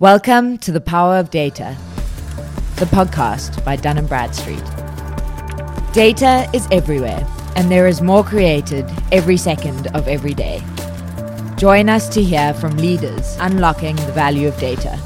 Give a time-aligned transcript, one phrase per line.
[0.00, 1.76] Welcome to The Power of Data,
[2.76, 4.62] the podcast by Dun & Bradstreet.
[5.92, 10.62] Data is everywhere, and there is more created every second of every day.
[11.56, 15.00] Join us to hear from leaders unlocking the value of data.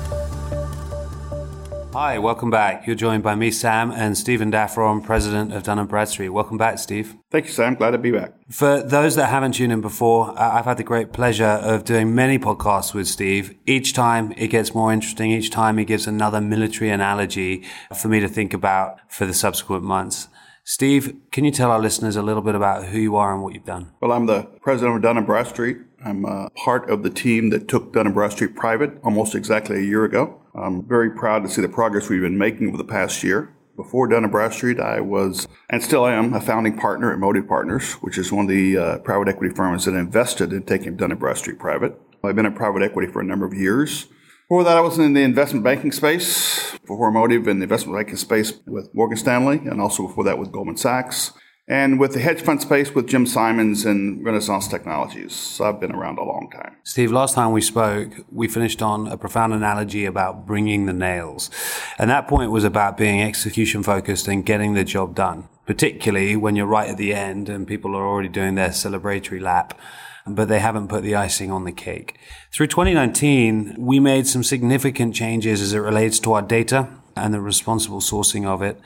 [1.94, 2.86] Hi, welcome back.
[2.86, 6.32] You're joined by me, Sam, and Stephen Daffron, president of Dun & Bradstreet.
[6.32, 7.16] Welcome back, Steve.
[7.30, 7.74] Thank you, Sam.
[7.74, 8.32] Glad to be back.
[8.48, 12.38] For those that haven't tuned in before, I've had the great pleasure of doing many
[12.38, 13.58] podcasts with Steve.
[13.66, 15.32] Each time it gets more interesting.
[15.32, 17.62] Each time he gives another military analogy
[17.94, 20.28] for me to think about for the subsequent months.
[20.64, 23.52] Steve, can you tell our listeners a little bit about who you are and what
[23.52, 23.90] you've done?
[24.00, 25.76] Well, I'm the president of Dun & Bradstreet.
[26.04, 29.82] I'm a part of the team that took Dun & Bradstreet private almost exactly a
[29.82, 30.40] year ago.
[30.54, 33.54] I'm very proud to see the progress we've been making over the past year.
[33.76, 37.92] Before Dun & Bradstreet, I was, and still am, a founding partner at Motive Partners,
[37.94, 41.18] which is one of the uh, private equity firms that invested in taking Dun &
[41.18, 41.98] Bradstreet private.
[42.24, 44.08] I've been in private equity for a number of years.
[44.48, 48.16] Before that, I was in the investment banking space, before Motive in the investment banking
[48.16, 51.32] space with Morgan Stanley, and also before that with Goldman Sachs
[51.68, 55.32] and with the hedge fund space with Jim Simons and Renaissance Technologies.
[55.32, 56.76] So I've been around a long time.
[56.82, 61.50] Steve, last time we spoke, we finished on a profound analogy about bringing the nails.
[61.98, 66.56] And that point was about being execution focused and getting the job done, particularly when
[66.56, 69.78] you're right at the end and people are already doing their celebratory lap
[70.24, 72.16] but they haven't put the icing on the cake.
[72.52, 77.40] Through 2019, we made some significant changes as it relates to our data and the
[77.40, 78.80] responsible sourcing of it.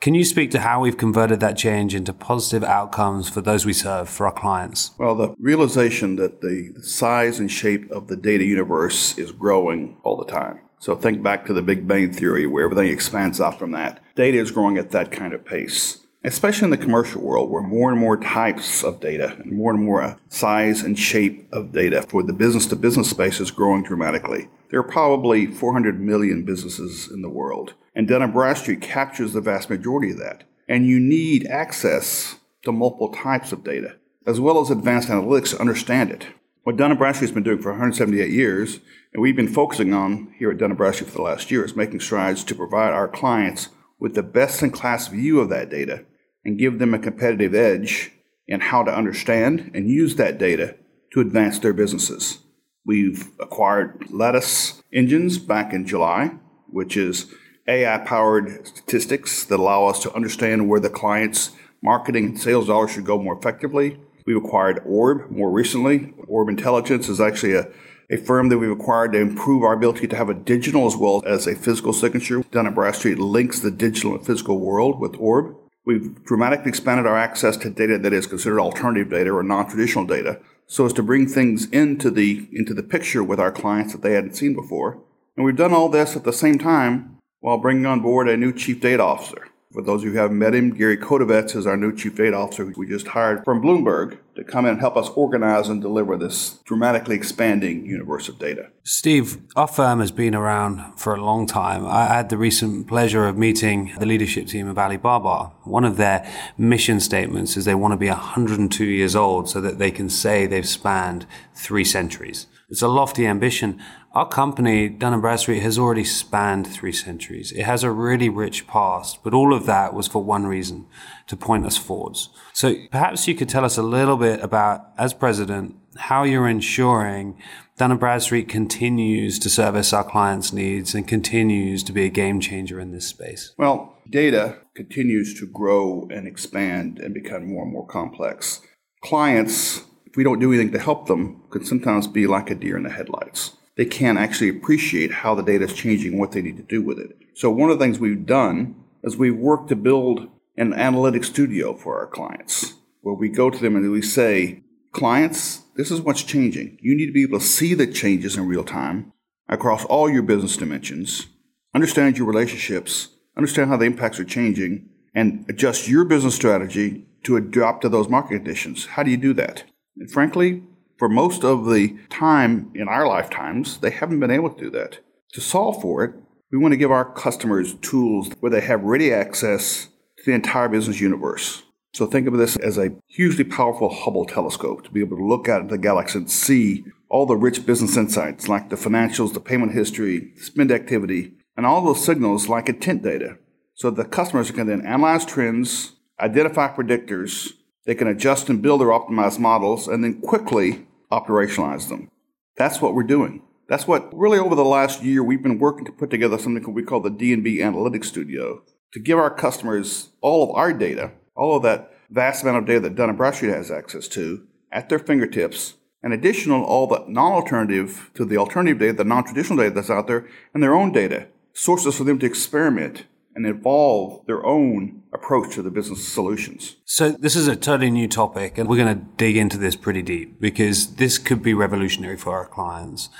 [0.00, 3.72] Can you speak to how we've converted that change into positive outcomes for those we
[3.72, 4.92] serve, for our clients?
[4.98, 10.16] Well, the realization that the size and shape of the data universe is growing all
[10.16, 10.60] the time.
[10.78, 14.02] So think back to the Big Bang Theory where everything expands out from that.
[14.14, 17.90] Data is growing at that kind of pace especially in the commercial world where more
[17.90, 22.22] and more types of data and more and more size and shape of data for
[22.22, 24.48] the business to business space is growing dramatically.
[24.70, 29.40] There are probably 400 million businesses in the world, and Dun & Bradstreet captures the
[29.40, 30.44] vast majority of that.
[30.68, 33.96] And you need access to multiple types of data,
[34.26, 36.26] as well as advanced analytics to understand it.
[36.64, 38.80] What Dun & Bradstreet has been doing for 178 years,
[39.12, 41.76] and we've been focusing on here at Dun & Bradstreet for the last year, is
[41.76, 43.68] making strides to provide our clients
[44.00, 46.04] with the best-in-class view of that data
[46.44, 48.10] and give them a competitive edge
[48.48, 50.74] in how to understand and use that data
[51.12, 52.38] to advance their businesses.
[52.86, 56.30] We've acquired Lattice Engines back in July,
[56.70, 57.26] which is
[57.66, 61.50] AI powered statistics that allow us to understand where the client's
[61.82, 63.98] marketing and sales dollars should go more effectively.
[64.24, 66.14] We've acquired Orb more recently.
[66.28, 67.68] Orb Intelligence is actually a,
[68.08, 71.24] a firm that we've acquired to improve our ability to have a digital as well
[71.26, 72.44] as a physical signature.
[72.52, 75.56] Dun & Bradstreet links the digital and physical world with Orb.
[75.84, 80.40] We've dramatically expanded our access to data that is considered alternative data or non-traditional data,
[80.66, 84.12] so as to bring things into the into the picture with our clients that they
[84.12, 84.98] hadn't seen before.
[85.36, 88.52] And we've done all this at the same time while bringing on board a new
[88.52, 89.48] chief data officer.
[89.72, 92.86] For those who haven't met him, Gary Kotovets is our new chief data officer we
[92.86, 97.16] just hired from Bloomberg to come in and help us organize and deliver this dramatically
[97.16, 98.70] expanding universe of data.
[98.84, 101.84] Steve, our firm has been around for a long time.
[101.86, 105.52] I had the recent pleasure of meeting the leadership team of Alibaba.
[105.64, 109.78] One of their mission statements is they want to be 102 years old so that
[109.78, 112.46] they can say they've spanned three centuries.
[112.68, 113.80] It's a lofty ambition.
[114.12, 117.52] Our company, Dun & Bradstreet, has already spanned three centuries.
[117.52, 120.86] It has a really rich past, but all of that was for one reason,
[121.26, 122.30] to point us forwards.
[122.52, 127.40] So perhaps you could tell us a little bit about, as president, how you're ensuring
[127.78, 132.40] Dun & Bradstreet continues to service our clients' needs and continues to be a game
[132.40, 133.52] changer in this space.
[133.58, 138.60] Well, data continues to grow and expand and become more and more complex.
[139.02, 139.84] Clients
[140.16, 142.84] if we don't do anything to help them, could sometimes be like a deer in
[142.84, 143.52] the headlights.
[143.76, 146.98] They can't actually appreciate how the data is changing, what they need to do with
[146.98, 147.18] it.
[147.34, 151.74] So one of the things we've done is we've worked to build an analytics studio
[151.74, 154.62] for our clients, where we go to them and we say,
[154.92, 156.78] clients, this is what's changing.
[156.80, 159.12] You need to be able to see the changes in real time
[159.48, 161.26] across all your business dimensions,
[161.74, 167.36] understand your relationships, understand how the impacts are changing, and adjust your business strategy to
[167.36, 168.86] adapt to those market conditions.
[168.86, 169.64] How do you do that?
[169.96, 170.62] And frankly,
[170.98, 175.00] for most of the time in our lifetimes, they haven't been able to do that.
[175.32, 176.14] To solve for it,
[176.50, 179.88] we want to give our customers tools where they have ready access
[180.26, 181.62] the entire business universe.
[181.94, 185.48] So think of this as a hugely powerful Hubble telescope to be able to look
[185.48, 189.72] at the galaxy and see all the rich business insights like the financials, the payment
[189.72, 193.38] history, spend activity, and all those signals like intent data.
[193.72, 197.52] So the customers can then analyze trends, identify predictors,
[197.86, 202.10] they can adjust and build their optimized models and then quickly operationalize them.
[202.56, 203.42] That's what we're doing.
[203.68, 206.82] That's what really over the last year we've been working to put together something we
[206.82, 208.62] call the D&B Analytics Studio
[208.96, 212.80] to give our customers all of our data, all of that vast amount of data
[212.80, 218.10] that Dun & Bradstreet has access to at their fingertips, and additional all the non-alternative
[218.14, 221.94] to the alternative data, the non-traditional data that's out there, and their own data, sources
[221.94, 223.04] for them to experiment
[223.34, 226.76] and evolve their own approach to the business solutions.
[226.86, 230.00] So this is a totally new topic and we're going to dig into this pretty
[230.00, 233.10] deep because this could be revolutionary for our clients.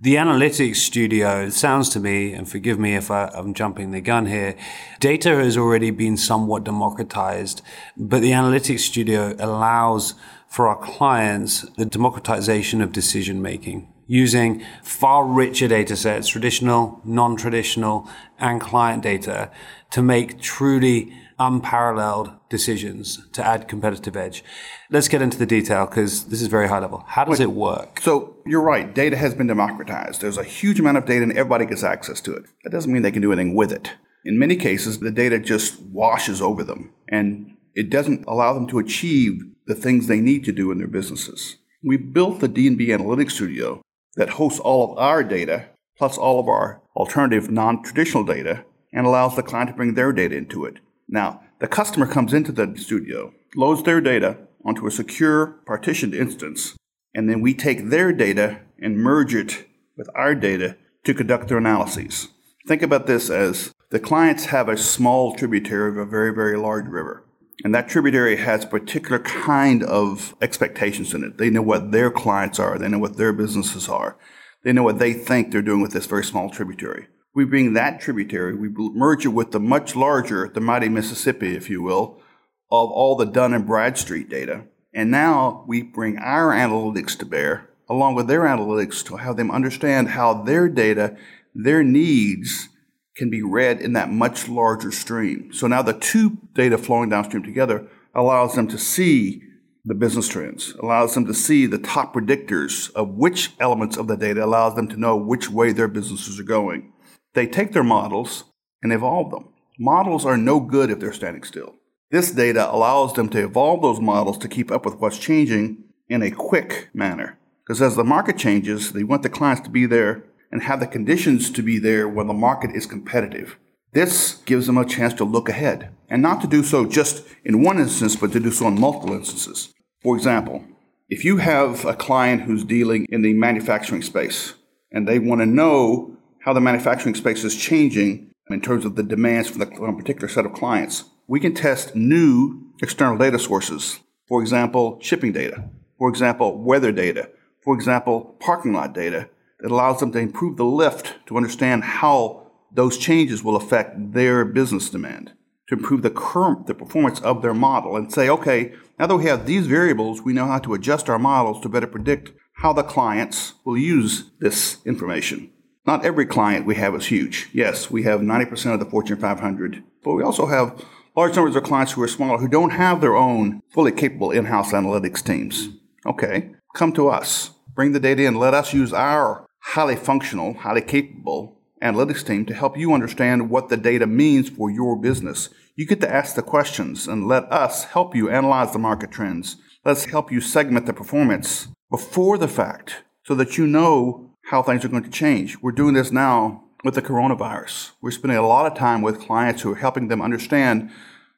[0.00, 4.26] The analytics studio sounds to me, and forgive me if I, am jumping the gun
[4.26, 4.54] here,
[5.00, 7.62] data has already been somewhat democratized,
[7.96, 10.14] but the analytics studio allows
[10.46, 18.08] for our clients the democratization of decision making using far richer data sets, traditional, non-traditional,
[18.38, 19.50] and client data
[19.90, 24.42] to make truly unparalleled decisions to add competitive edge.
[24.90, 27.04] Let's get into the detail because this is very high level.
[27.06, 28.00] How does Wait, it work?
[28.00, 28.94] So you're right.
[28.94, 30.20] Data has been democratized.
[30.20, 32.44] There's a huge amount of data and everybody gets access to it.
[32.64, 33.92] That doesn't mean they can do anything with it.
[34.24, 38.78] In many cases, the data just washes over them and it doesn't allow them to
[38.78, 41.56] achieve the things they need to do in their businesses.
[41.82, 43.82] We built the D&B Analytics Studio
[44.16, 49.36] that hosts all of our data plus all of our alternative non-traditional data and allows
[49.36, 50.78] the client to bring their data into it.
[51.08, 56.76] Now, the customer comes into the studio, loads their data onto a secure partitioned instance,
[57.14, 59.66] and then we take their data and merge it
[59.96, 62.28] with our data to conduct their analyses.
[62.66, 66.86] Think about this as the clients have a small tributary of a very, very large
[66.86, 67.24] river.
[67.64, 71.38] And that tributary has a particular kind of expectations in it.
[71.38, 72.78] They know what their clients are.
[72.78, 74.16] They know what their businesses are.
[74.62, 77.08] They know what they think they're doing with this very small tributary.
[77.38, 81.70] We bring that tributary, we merge it with the much larger, the mighty Mississippi, if
[81.70, 82.20] you will,
[82.68, 84.64] of all the Dun and Bradstreet data.
[84.92, 89.52] And now we bring our analytics to bear, along with their analytics, to have them
[89.52, 91.16] understand how their data,
[91.54, 92.70] their needs,
[93.14, 95.52] can be read in that much larger stream.
[95.52, 97.86] So now the two data flowing downstream together
[98.16, 99.44] allows them to see
[99.84, 104.16] the business trends, allows them to see the top predictors of which elements of the
[104.16, 106.92] data allows them to know which way their businesses are going.
[107.34, 108.44] They take their models
[108.82, 109.48] and evolve them.
[109.78, 111.74] Models are no good if they're standing still.
[112.10, 116.22] This data allows them to evolve those models to keep up with what's changing in
[116.22, 117.38] a quick manner.
[117.64, 120.86] Because as the market changes, they want the clients to be there and have the
[120.86, 123.58] conditions to be there when the market is competitive.
[123.92, 127.62] This gives them a chance to look ahead and not to do so just in
[127.62, 129.72] one instance, but to do so in multiple instances.
[130.02, 130.64] For example,
[131.08, 134.54] if you have a client who's dealing in the manufacturing space
[134.90, 136.17] and they want to know
[136.48, 140.46] how the manufacturing space is changing in terms of the demands from, a particular set
[140.46, 144.00] of clients, we can test new external data sources.
[144.26, 145.68] For example, shipping data.
[145.98, 147.28] For example, weather data.
[147.62, 149.28] For example, parking lot data
[149.60, 154.46] that allows them to improve the lift to understand how those changes will affect their
[154.46, 155.34] business demand,
[155.68, 159.26] to improve the current, the performance of their model and say, okay, now that we
[159.26, 162.82] have these variables, we know how to adjust our models to better predict how the
[162.82, 165.52] clients will use this information.
[165.88, 167.48] Not every client we have is huge.
[167.54, 170.84] Yes, we have 90% of the Fortune 500, but we also have
[171.16, 174.72] large numbers of clients who are smaller who don't have their own fully capable in-house
[174.72, 175.70] analytics teams.
[176.04, 177.52] Okay, come to us.
[177.74, 178.34] Bring the data in.
[178.34, 183.70] Let us use our highly functional, highly capable analytics team to help you understand what
[183.70, 185.48] the data means for your business.
[185.74, 189.56] You get to ask the questions and let us help you analyze the market trends.
[189.86, 194.84] Let's help you segment the performance before the fact so that you know how things
[194.84, 195.58] are going to change.
[195.60, 197.90] We're doing this now with the coronavirus.
[198.00, 200.90] We're spending a lot of time with clients who are helping them understand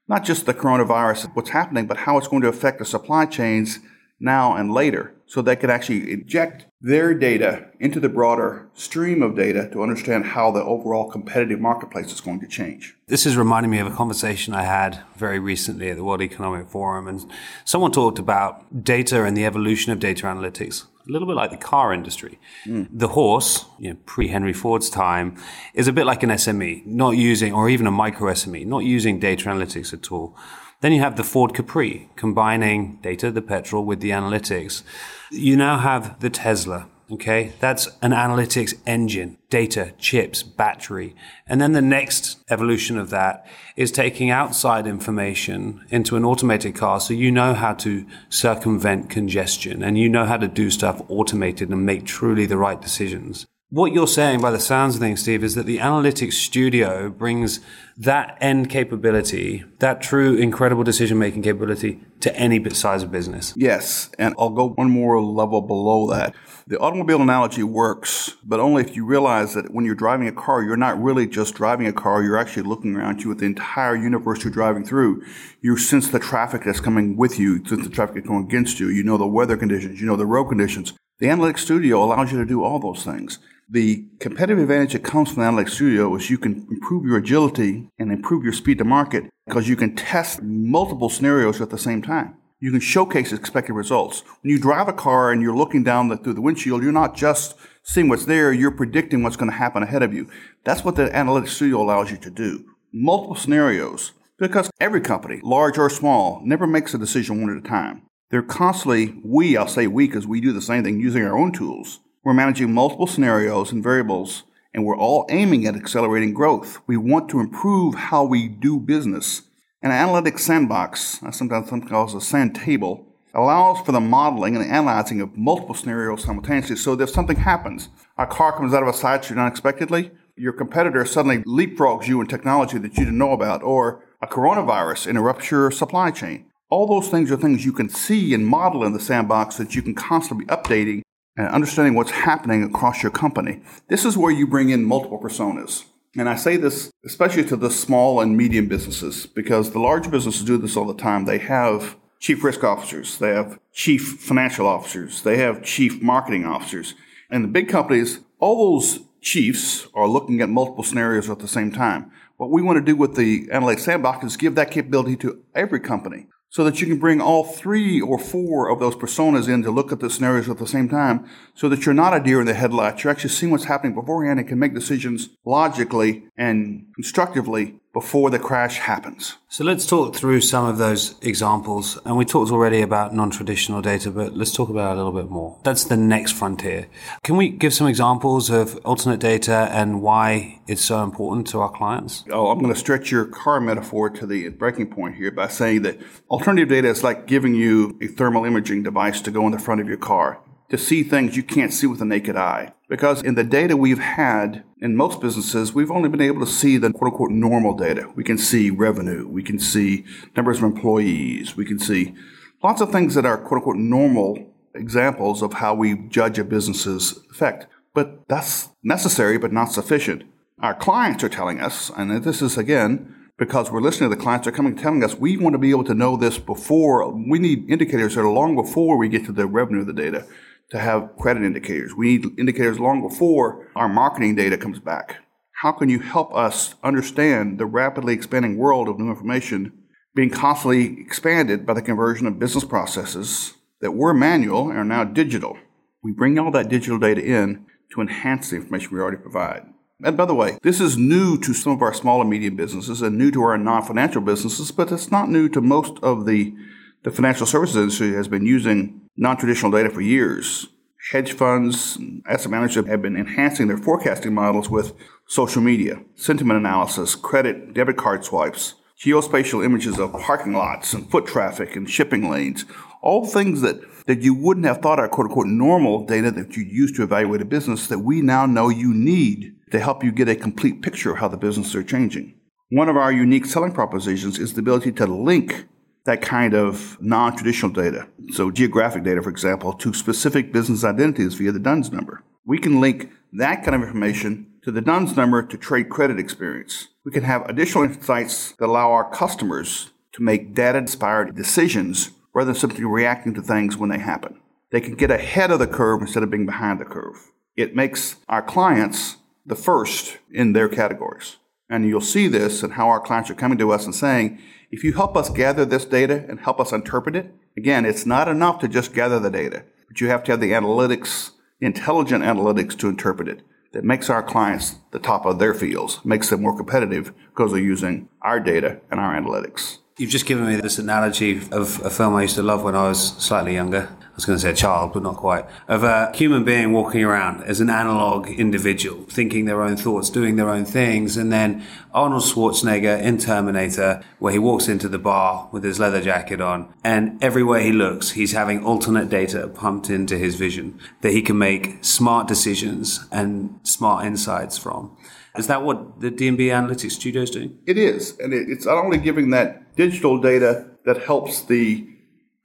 [0.06, 3.80] not just the coronavirus, what's happening, but how it's going to affect the supply chains
[4.20, 9.34] now and later so they can actually inject their data into the broader stream of
[9.36, 12.96] data to understand how the overall competitive marketplace is going to change.
[13.06, 16.68] This is reminding me of a conversation I had very recently at the World Economic
[16.68, 17.24] Forum, and
[17.64, 20.86] someone talked about data and the evolution of data analytics.
[21.10, 22.38] A little bit like the car industry.
[22.64, 22.86] Mm.
[22.92, 25.36] The horse, you know, pre Henry Ford's time,
[25.74, 29.18] is a bit like an SME, not using, or even a micro SME, not using
[29.18, 30.36] data analytics at all.
[30.82, 34.84] Then you have the Ford Capri, combining data, the petrol, with the analytics.
[35.32, 36.86] You now have the Tesla.
[37.12, 41.16] Okay, that's an analytics engine, data, chips, battery.
[41.46, 47.00] And then the next evolution of that is taking outside information into an automated car
[47.00, 51.70] so you know how to circumvent congestion and you know how to do stuff automated
[51.70, 53.46] and make truly the right decisions.
[53.72, 57.60] What you're saying by the sounds of things, Steve, is that the analytics studio brings
[57.96, 63.54] that end capability, that true incredible decision making capability to any size of business.
[63.56, 64.10] Yes.
[64.18, 66.34] And I'll go one more level below that.
[66.70, 70.62] The automobile analogy works, but only if you realize that when you're driving a car,
[70.62, 72.22] you're not really just driving a car.
[72.22, 75.24] You're actually looking around you at the entire universe you're driving through.
[75.60, 78.88] You sense the traffic that's coming with you, sense the traffic that's going against you.
[78.88, 80.00] You know the weather conditions.
[80.00, 80.92] You know the road conditions.
[81.18, 83.40] The Analytics Studio allows you to do all those things.
[83.68, 87.88] The competitive advantage that comes from the Analytics Studio is you can improve your agility
[87.98, 92.00] and improve your speed to market because you can test multiple scenarios at the same
[92.00, 92.36] time.
[92.62, 94.22] You can showcase expected results.
[94.42, 97.16] When you drive a car and you're looking down the, through the windshield, you're not
[97.16, 100.28] just seeing what's there, you're predicting what's going to happen ahead of you.
[100.64, 102.66] That's what the Analytics Studio allows you to do.
[102.92, 104.12] Multiple scenarios.
[104.38, 108.02] Because every company, large or small, never makes a decision one at a time.
[108.30, 111.52] They're constantly, we, I'll say we because we do the same thing using our own
[111.52, 112.00] tools.
[112.22, 114.42] We're managing multiple scenarios and variables,
[114.74, 116.78] and we're all aiming at accelerating growth.
[116.86, 119.42] We want to improve how we do business.
[119.82, 125.22] An analytic sandbox, uh, sometimes called a sand table, allows for the modeling and analyzing
[125.22, 126.76] of multiple scenarios simultaneously.
[126.76, 131.06] So if something happens, a car comes out of a side street unexpectedly, your competitor
[131.06, 135.70] suddenly leapfrogs you in technology that you didn't know about, or a coronavirus interrupts your
[135.70, 136.44] supply chain.
[136.68, 139.80] All those things are things you can see and model in the sandbox that you
[139.80, 141.00] can constantly be updating
[141.38, 143.62] and understanding what's happening across your company.
[143.88, 145.84] This is where you bring in multiple personas.
[146.16, 150.44] And I say this especially to the small and medium businesses because the large businesses
[150.44, 151.24] do this all the time.
[151.24, 156.94] They have chief risk officers, they have chief financial officers, they have chief marketing officers.
[157.30, 161.70] And the big companies, all those chiefs are looking at multiple scenarios at the same
[161.70, 162.10] time.
[162.36, 165.80] What we want to do with the Analytics Sandbox is give that capability to every
[165.80, 169.70] company so that you can bring all three or four of those personas in to
[169.70, 172.46] look at the scenarios at the same time so that you're not a deer in
[172.46, 173.02] the headlights.
[173.02, 178.38] You're actually seeing what's happening beforehand and can make decisions logically and constructively before the
[178.38, 179.36] crash happens.
[179.48, 181.98] So let's talk through some of those examples.
[182.04, 185.28] And we talked already about non-traditional data, but let's talk about it a little bit
[185.28, 185.58] more.
[185.64, 186.86] That's the next frontier.
[187.24, 191.70] Can we give some examples of alternate data and why it's so important to our
[191.70, 192.24] clients?
[192.30, 195.82] Oh, I'm going to stretch your car metaphor to the breaking point here by saying
[195.82, 195.98] that
[196.30, 199.80] alternative data is like giving you a thermal imaging device to go in the front
[199.80, 202.72] of your car to see things you can't see with the naked eye.
[202.88, 206.76] Because in the data we've had in most businesses, we've only been able to see
[206.76, 208.10] the quote unquote normal data.
[208.14, 209.26] We can see revenue.
[209.28, 210.04] We can see
[210.36, 211.56] numbers of employees.
[211.56, 212.14] We can see
[212.62, 217.20] lots of things that are quote unquote normal examples of how we judge a business's
[217.30, 217.66] effect.
[217.92, 220.22] But that's necessary, but not sufficient.
[220.60, 224.44] Our clients are telling us, and this is again, because we're listening to the clients,
[224.44, 227.10] they're coming telling us we want to be able to know this before.
[227.10, 230.26] We need indicators that are long before we get to the revenue of the data
[230.70, 231.94] to have credit indicators.
[231.94, 235.16] We need indicators long before our marketing data comes back.
[235.62, 239.72] How can you help us understand the rapidly expanding world of new information
[240.14, 245.04] being constantly expanded by the conversion of business processes that were manual and are now
[245.04, 245.58] digital?
[246.02, 249.66] We bring all that digital data in to enhance the information we already provide.
[250.02, 253.02] And by the way, this is new to some of our small and medium businesses
[253.02, 256.54] and new to our non-financial businesses, but it's not new to most of the,
[257.02, 260.66] the financial services industry has been using non-traditional data for years.
[261.12, 264.94] Hedge funds, asset managers have been enhancing their forecasting models with
[265.28, 271.26] social media, sentiment analysis, credit, debit card swipes, geospatial images of parking lots and foot
[271.26, 272.64] traffic and shipping lanes,
[273.02, 276.64] all things that, that you wouldn't have thought are quote unquote normal data that you
[276.64, 280.28] use to evaluate a business that we now know you need to help you get
[280.28, 282.34] a complete picture of how the businesses are changing.
[282.70, 285.66] One of our unique selling propositions is the ability to link
[286.04, 291.34] that kind of non traditional data, so geographic data, for example, to specific business identities
[291.34, 292.22] via the DUNS number.
[292.44, 296.88] We can link that kind of information to the DUNS number to trade credit experience.
[297.04, 302.52] We can have additional insights that allow our customers to make data inspired decisions rather
[302.52, 304.40] than simply reacting to things when they happen.
[304.70, 307.32] They can get ahead of the curve instead of being behind the curve.
[307.56, 311.36] It makes our clients the first in their categories.
[311.68, 314.38] And you'll see this and how our clients are coming to us and saying,
[314.70, 318.28] if you help us gather this data and help us interpret it, again, it's not
[318.28, 322.78] enough to just gather the data, but you have to have the analytics, intelligent analytics
[322.78, 326.56] to interpret it that makes our clients the top of their fields, makes them more
[326.56, 329.78] competitive because they're using our data and our analytics.
[329.98, 332.88] You've just given me this analogy of a film I used to love when I
[332.88, 336.10] was slightly younger I was going to say a child, but not quite, of a
[336.14, 340.64] human being walking around as an analog individual, thinking their own thoughts, doing their own
[340.64, 341.16] things.
[341.16, 346.02] And then Arnold Schwarzenegger in Terminator, where he walks into the bar with his leather
[346.02, 351.12] jacket on, and everywhere he looks, he's having alternate data pumped into his vision that
[351.12, 354.96] he can make smart decisions and smart insights from.
[355.36, 357.56] Is that what the D&B Analytics Studio is doing?
[357.64, 358.18] It is.
[358.18, 361.86] And it's not only giving that digital data that helps the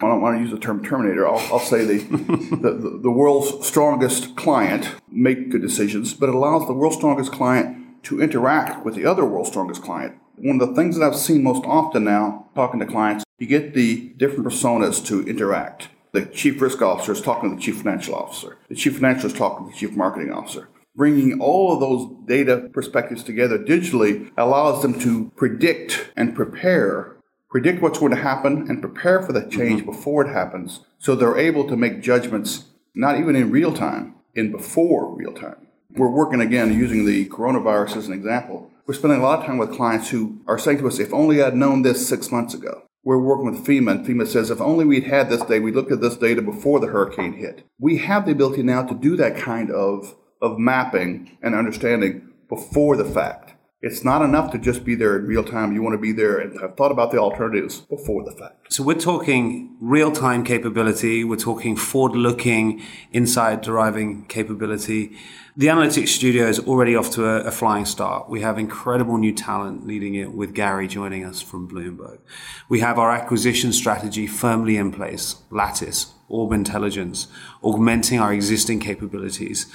[0.02, 1.26] I don't want to use the term terminator.
[1.26, 6.68] I'll, I'll say the, the, the world's strongest client make good decisions, but it allows
[6.68, 10.20] the world's strongest client to interact with the other world's strongest client.
[10.36, 13.74] One of the things that I've seen most often now, talking to clients, you get
[13.74, 15.88] the different personas to interact.
[16.12, 18.58] The chief risk officer is talking to the chief financial officer.
[18.70, 20.68] The chief financial is talking to the chief marketing officer.
[20.96, 27.15] Bringing all of those data perspectives together digitally allows them to predict and prepare
[27.50, 29.92] predict what's going to happen and prepare for that change mm-hmm.
[29.92, 34.52] before it happens so they're able to make judgments not even in real time in
[34.52, 39.24] before real time we're working again using the coronavirus as an example we're spending a
[39.24, 42.08] lot of time with clients who are saying to us if only i'd known this
[42.08, 45.44] six months ago we're working with FEMA, and FEMA says if only we'd had this
[45.44, 47.64] data, we looked at this data before the hurricane hit.
[47.80, 52.98] We have the ability now to do that kind of, of mapping and understanding before
[52.98, 53.45] the fact.
[53.86, 55.72] It's not enough to just be there in real time.
[55.72, 58.74] You want to be there and have thought about the alternatives before the fact.
[58.74, 61.24] So we're talking real time capability.
[61.24, 65.16] We're talking forward looking, insight deriving capability.
[65.58, 68.30] The analytics studio is already off to a, a, flying start.
[68.30, 72.20] We have incredible new talent leading it with Gary joining us from Bloomberg.
[72.68, 75.38] We have our acquisition strategy firmly in place.
[75.50, 77.28] Lattice, Orb Intelligence,
[77.64, 79.68] augmenting our existing capabilities.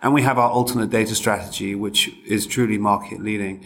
[0.00, 3.62] And we have our alternate data strategy, which is truly market leading.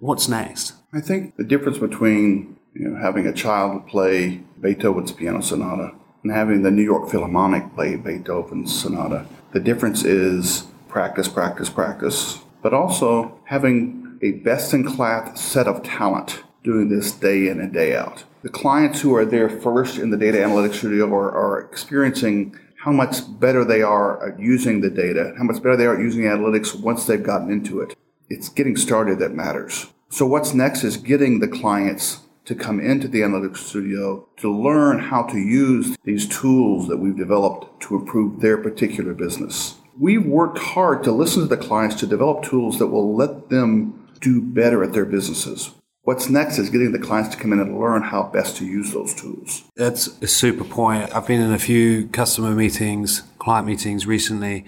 [0.00, 0.74] What's next?
[0.92, 5.92] I think the difference between you know, having a child play Beethoven's Piano Sonata
[6.24, 12.38] and having the New York Philharmonic play Beethoven's Sonata, the difference is practice, practice, practice,
[12.62, 17.72] but also having a best in class set of talent doing this day in and
[17.72, 18.24] day out.
[18.42, 22.92] The clients who are there first in the data analytics studio are, are experiencing how
[22.92, 26.24] much better they are at using the data, how much better they are at using
[26.24, 27.96] analytics once they've gotten into it.
[28.28, 29.86] It's getting started that matters.
[30.10, 34.98] So what's next is getting the clients to come into the analytics studio to learn
[34.98, 39.76] how to use these tools that we've developed to improve their particular business.
[40.02, 44.08] We've worked hard to listen to the clients to develop tools that will let them
[44.20, 45.70] do better at their businesses.
[46.00, 48.92] What's next is getting the clients to come in and learn how best to use
[48.92, 49.62] those tools.
[49.76, 51.14] That's a super point.
[51.14, 54.64] I've been in a few customer meetings, client meetings recently,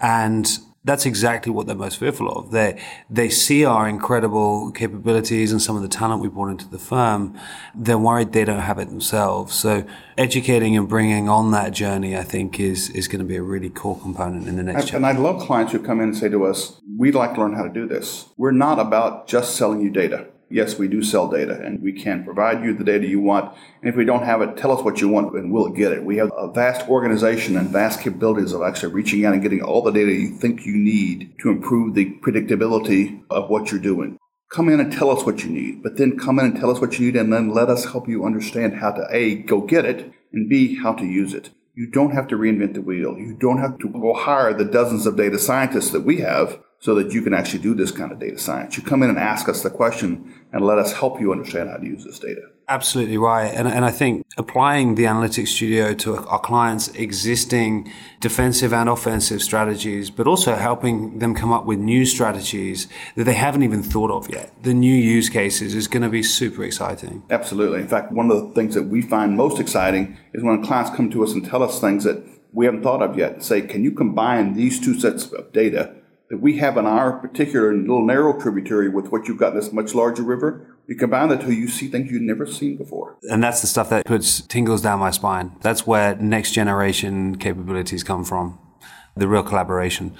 [0.00, 0.46] and
[0.84, 2.50] that's exactly what they're most fearful of.
[2.50, 6.78] They they see our incredible capabilities and some of the talent we brought into the
[6.78, 7.38] firm.
[7.74, 9.54] They're worried they don't have it themselves.
[9.54, 9.84] So
[10.18, 13.70] educating and bringing on that journey, I think, is is going to be a really
[13.70, 14.86] core component in the next.
[14.88, 17.40] And, and I love clients who come in and say to us, "We'd like to
[17.40, 18.26] learn how to do this.
[18.36, 22.22] We're not about just selling you data yes, we do sell data and we can
[22.22, 23.52] provide you the data you want.
[23.82, 26.04] And if we don't have it, tell us what you want and we'll get it.
[26.04, 29.82] We have a vast organization and vast capabilities of actually reaching out and getting all
[29.82, 34.16] the data you think you need to improve the predictability of what you're doing.
[34.52, 36.80] Come in and tell us what you need, but then come in and tell us
[36.80, 39.84] what you need and then let us help you understand how to A, go get
[39.84, 41.50] it, and B, how to use it.
[41.74, 43.18] You don't have to reinvent the wheel.
[43.18, 46.94] You don't have to go hire the dozens of data scientists that we have so
[46.94, 48.76] that you can actually do this kind of data science.
[48.76, 51.78] You come in and ask us the question and let us help you understand how
[51.78, 52.42] to use this data.
[52.68, 53.46] Absolutely right.
[53.46, 59.40] And, and I think applying the analytics studio to our clients' existing defensive and offensive
[59.40, 64.10] strategies, but also helping them come up with new strategies that they haven't even thought
[64.10, 64.52] of yet.
[64.62, 67.22] The new use cases is going to be super exciting.
[67.30, 67.80] Absolutely.
[67.80, 71.10] In fact, one of the things that we find most exciting is when clients come
[71.12, 73.42] to us and tell us things that we haven't thought of yet.
[73.42, 75.94] Say, can you combine these two sets of data
[76.30, 79.72] that we have in our particular little narrow tributary with what you've got in this
[79.72, 80.66] much larger river.
[80.86, 83.16] You combine the two, you see things you've never seen before.
[83.24, 85.52] And that's the stuff that puts tingles down my spine.
[85.60, 88.58] That's where next generation capabilities come from.
[89.16, 90.16] The real collaboration.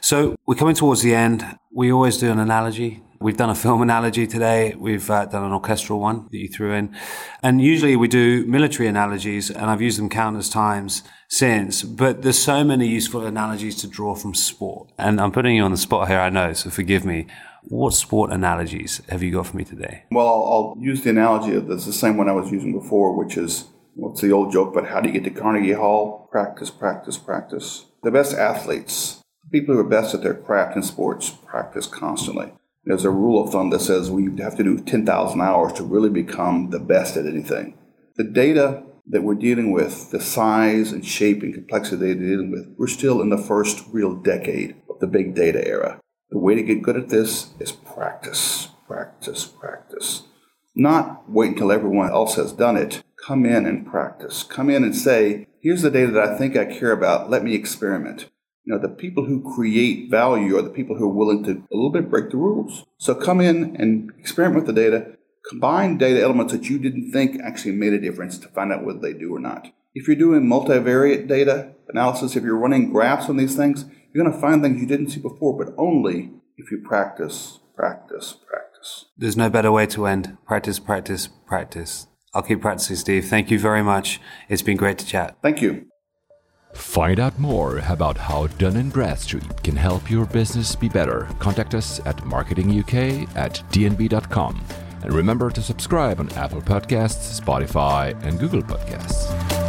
[0.00, 1.58] So we're coming towards the end.
[1.72, 4.74] We always do an analogy We've done a film analogy today.
[4.76, 6.92] We've uh, done an orchestral one that you threw in.
[7.40, 11.84] And usually we do military analogies, and I've used them countless times since.
[11.84, 14.90] But there's so many useful analogies to draw from sport.
[14.98, 17.28] And I'm putting you on the spot here, I know, so forgive me.
[17.62, 20.02] What sport analogies have you got for me today?
[20.10, 23.16] Well, I'll, I'll use the analogy of this, the same one I was using before,
[23.16, 26.28] which is what's the old joke about how do you get to Carnegie Hall?
[26.32, 27.86] Practice, practice, practice.
[28.02, 32.52] The best athletes, people who are best at their craft in sports, practice constantly.
[32.84, 36.10] There's a rule of thumb that says we have to do 10,000 hours to really
[36.10, 37.78] become the best at anything.
[38.16, 42.50] The data that we're dealing with, the size and shape and complexity that we're dealing
[42.50, 46.00] with, we're still in the first real decade of the big data era.
[46.30, 50.22] The way to get good at this is practice, practice, practice.
[50.74, 53.02] Not wait until everyone else has done it.
[53.26, 54.42] Come in and practice.
[54.42, 57.30] Come in and say, here's the data that I think I care about.
[57.30, 58.30] Let me experiment.
[58.64, 61.74] You know, the people who create value are the people who are willing to a
[61.74, 62.84] little bit break the rules.
[62.98, 65.16] So come in and experiment with the data,
[65.48, 69.00] combine data elements that you didn't think actually made a difference to find out whether
[69.00, 69.68] they do or not.
[69.94, 74.34] If you're doing multivariate data analysis, if you're running graphs on these things, you're going
[74.34, 79.06] to find things you didn't see before, but only if you practice, practice, practice.
[79.16, 80.38] There's no better way to end.
[80.46, 82.06] Practice, practice, practice.
[82.34, 83.26] I'll keep practicing, Steve.
[83.26, 84.20] Thank you very much.
[84.48, 85.36] It's been great to chat.
[85.42, 85.86] Thank you.
[86.74, 91.28] Find out more about how Dun & Bradstreet can help your business be better.
[91.38, 94.64] Contact us at marketinguk at dnb.com.
[95.02, 99.61] And remember to subscribe on Apple Podcasts, Spotify, and Google Podcasts.